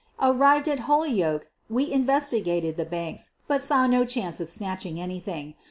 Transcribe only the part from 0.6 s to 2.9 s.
at Holyoke we investigated the